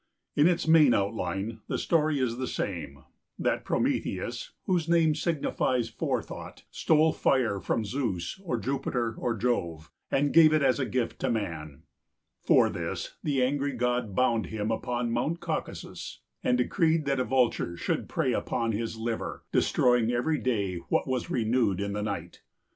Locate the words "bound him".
14.15-14.71